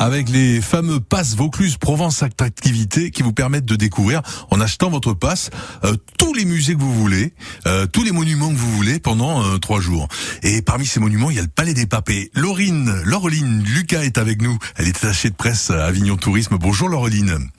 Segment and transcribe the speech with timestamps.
[0.00, 5.12] avec les fameux passes Vaucluse Provence Attractivité qui vous permettent de découvrir en achetant votre
[5.12, 5.50] passe
[5.84, 7.34] euh, tous les musées que vous voulez,
[7.66, 10.08] euh, tous les monuments que vous voulez pendant euh, trois jours.
[10.42, 12.08] Et parmi ces monuments, il y a le Palais des Papes.
[12.08, 14.58] Et Laurine, Laureline, Lucas est avec nous.
[14.76, 16.56] Elle est attachée de presse à Avignon Tourisme.
[16.58, 17.50] Bonjour Laureline.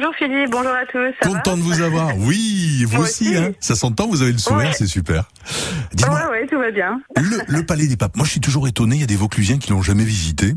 [0.00, 1.12] Bonjour Philippe, bonjour à tous.
[1.20, 2.16] Ça Content de vous avoir.
[2.18, 3.30] Oui, vous aussi.
[3.30, 3.36] aussi.
[3.36, 4.72] Hein ça s'entend, vous avez le sourire, Ouais.
[4.72, 5.16] c'est super.
[5.16, 5.48] va
[5.92, 7.00] Dis-moi, Ouais, ouais, tout va bien.
[7.16, 8.14] le, le Palais des Papes.
[8.16, 8.94] Moi, je suis toujours étonné.
[8.94, 10.52] Il y a des Vauclusiens qui l'ont jamais visité.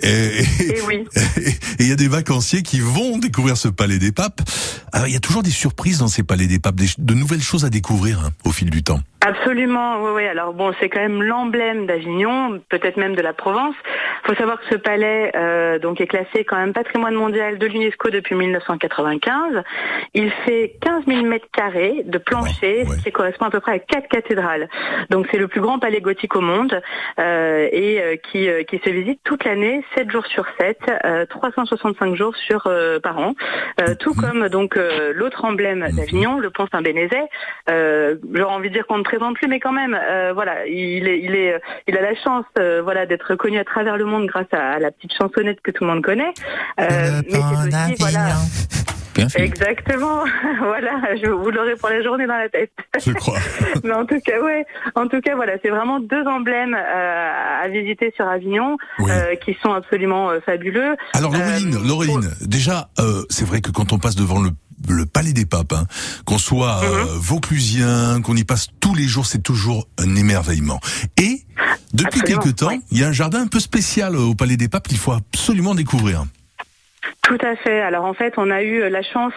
[0.00, 1.04] Et, et- Et oui.
[1.80, 4.40] Et il y a des vacanciers qui vont découvrir ce palais des papes.
[4.92, 7.42] Alors, il y a toujours des surprises dans ces palais des papes, des- de nouvelles
[7.42, 9.00] choses à découvrir hein, au fil du temps.
[9.26, 10.26] Absolument, oui, oui.
[10.26, 13.74] Alors bon, c'est quand même l'emblème d'Avignon, peut-être même de la Provence.
[14.22, 17.66] Il faut savoir que ce palais euh, donc est classé quand même patrimoine mondial de
[17.66, 18.34] l'UNESCO depuis
[18.88, 19.62] 1995.
[20.14, 22.96] Il fait 15 000 mètres carrés de plancher, Wow, ouais.
[22.98, 24.68] ce qui correspond à peu près à quatre cathédrales.
[25.10, 26.80] Donc c'est le plus grand palais gothique au monde
[27.18, 31.26] euh, et euh, qui, euh, qui se visite toute l'année, 7 jours sur 7, euh,
[31.26, 32.62] 365 jours sur
[33.02, 33.34] par an.
[34.00, 34.20] Tout Mhm.
[34.20, 34.78] comme donc
[35.14, 37.24] l'autre emblème d'Avignon, le pont Saint-Bénézet.
[37.68, 39.98] J'aurais envie de dire qu'on ne présente plus, mais quand même,
[40.34, 42.44] voilà, il est, il est, il a la chance,
[42.82, 45.84] voilà, d'être connu à travers le monde grâce à, à la petite chansonnette que tout
[45.84, 46.32] le monde connaît.
[46.78, 46.88] Mais
[47.28, 48.26] c'est aussi, voilà,
[49.14, 50.24] Bien exactement,
[50.58, 52.72] voilà, je, vous l'aurez pour la journée dans la tête.
[53.04, 53.38] Je crois.
[53.84, 57.68] Mais en tout cas, ouais, en tout cas, voilà, c'est vraiment deux emblèmes euh, à
[57.68, 59.10] visiter sur Avignon Oui.
[59.10, 60.96] euh, qui sont absolument euh, fabuleux.
[61.12, 64.50] Alors, Laureline, Euh, Laureline, déjà, euh, c'est vrai que quand on passe devant le
[64.86, 65.86] le palais des papes, hein,
[66.26, 67.18] qu'on soit euh, Mhm.
[67.18, 70.78] vauclusien, qu'on y passe tous les jours, c'est toujours un émerveillement.
[71.16, 71.42] Et
[71.94, 72.80] depuis Absolument, quelque temps, oui.
[72.90, 75.74] il y a un jardin un peu spécial au palais des papes qu'il faut absolument
[75.74, 76.24] découvrir.
[77.24, 77.80] Tout à fait.
[77.80, 79.32] Alors en fait, on a eu la chance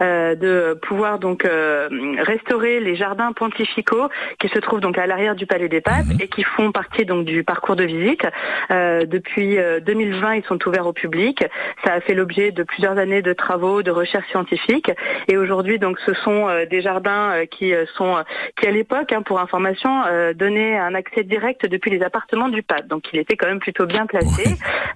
[0.00, 1.88] euh, de pouvoir donc euh,
[2.20, 6.18] restaurer les jardins pontificaux qui se trouvent donc à l'arrière du Palais des Papes Mhm.
[6.20, 8.22] et qui font partie donc du parcours de visite.
[8.70, 11.44] Euh, depuis euh, 2020, ils sont ouverts au public.
[11.84, 14.92] Ça a fait l'objet de plusieurs années de travaux, de recherches scientifiques
[15.26, 18.22] et aujourd'hui donc ce sont euh, des jardins euh, qui euh, sont euh,
[18.56, 22.62] qui à l'époque, hein, pour information, euh, donnaient un accès direct depuis les appartements du
[22.62, 22.86] pape.
[22.86, 24.44] Donc il était quand même plutôt bien placé.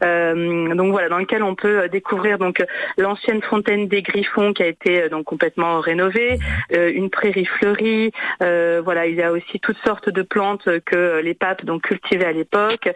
[0.05, 1.89] Euh, donc voilà, dans lequel on peut euh,
[2.37, 2.65] découvrir donc euh,
[2.99, 6.39] l'ancienne fontaine des Griffons qui a été euh, donc complètement rénovée,
[6.73, 8.13] euh, une prairie fleurie.
[8.41, 12.33] voilà, il y a aussi toutes sortes de plantes que les papes donc cultivaient à
[12.33, 12.89] l'époque.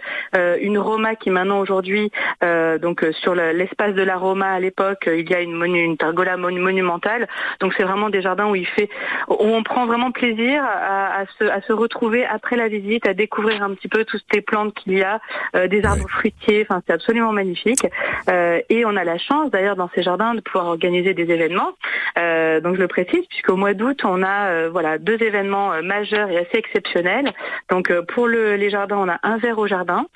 [0.60, 2.10] Une Roma qui maintenant aujourd'hui
[2.42, 5.96] donc sur le- l'espace de la Roma à l'époque, il y a une, monu- une
[5.96, 7.28] pergola mon- monumentale.
[7.60, 8.88] Donc c'est vraiment des jardins où il fait
[9.28, 13.14] où on prend vraiment plaisir à, à se, à se retrouver après la visite, à
[13.14, 15.20] découvrir un petit peu toutes les plantes qu'il y a,
[15.56, 16.66] euh, des arbres fruitiers.
[16.68, 17.86] Enfin, c'est absolument magnifique.
[18.28, 21.70] Euh, et on a la chance d'ailleurs dans ces jardins de pouvoir organiser des événements.
[22.18, 25.82] Euh, donc je le précise puisqu'au mois d'août on a euh, voilà deux événements euh,
[25.82, 27.32] majeurs et assez exceptionnels.
[27.70, 30.06] Donc pour le, les jardins on a un verre au jardin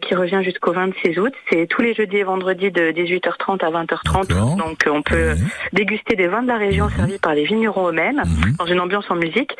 [0.00, 1.32] qui revient jusqu'au 26 août.
[1.50, 4.28] C'est tous les jeudis et vendredis de 18h30 à 20h30.
[4.28, 4.56] D'accord.
[4.56, 5.34] Donc on peut
[5.72, 6.90] déguster des vins de la région Mhm.
[6.96, 8.56] servis par les vignerons eux-mêmes Mhm.
[8.58, 9.56] dans une ambiance en musique.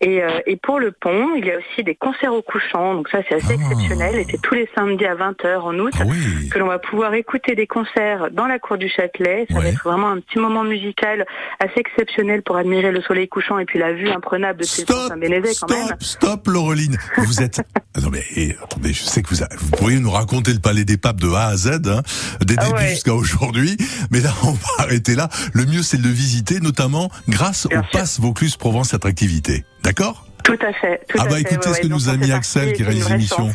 [0.00, 2.94] Et, et pour le pont, il y a aussi des concerts au couchant.
[2.94, 3.62] Donc ça, c'est assez Ah.
[3.62, 4.14] exceptionnel.
[4.16, 6.48] Et c'est tous les samedis à 20h en août Ah oui.
[6.50, 9.46] que l'on va pouvoir écouter des concerts dans la cour du Châtelet.
[9.50, 11.24] Ça va être vraiment un petit moment musical
[11.60, 15.08] assez exceptionnel pour admirer le soleil couchant et puis la vue imprenable de ces Stop,
[15.08, 15.86] Saint-Bénézet quand même.
[15.86, 16.98] stop, stop, Laureline.
[17.18, 17.60] Vous êtes.
[17.96, 20.60] Ah non mais eh, attendez, je sais que vous, a- vous pourriez nous raconter le
[20.60, 22.02] palais des papes de A à Z, hein,
[22.44, 22.88] des Ah débuts ouais.
[22.90, 23.76] jusqu'à aujourd'hui,
[24.12, 25.28] mais là on va arrêter là.
[25.52, 27.90] Le mieux c'est de le visiter, notamment grâce Bien au sûr.
[27.92, 29.64] pass Vaucluse Provence Attractivité.
[29.82, 30.26] D'accord?
[30.44, 31.00] Tout à fait.
[31.08, 33.08] Tout Ah à bah fait, écoutez ouais, ce que nous a mis Axel qui réalise
[33.08, 33.50] l'émission.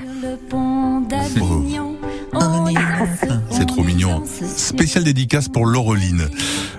[3.51, 4.23] C'est trop mignon.
[4.25, 6.27] Spéciale dédicace pour Laureline.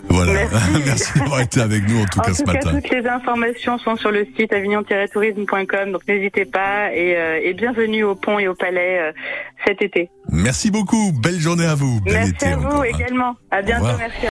[0.08, 0.32] Voilà.
[0.32, 0.70] Merci.
[0.84, 2.70] Merci d'avoir été avec nous en tout En cas tout ce cas, matin.
[2.74, 8.04] toutes les informations sont sur le site avignon-tourisme.com, donc n'hésitez pas et, euh, et bienvenue
[8.04, 9.12] au pont et au palais euh,
[9.66, 10.10] cet été.
[10.30, 11.12] Merci beaucoup.
[11.12, 12.00] Belle journée à vous.
[12.06, 13.34] Merci été à vous encore, également.
[13.50, 14.16] À bientôt, merci.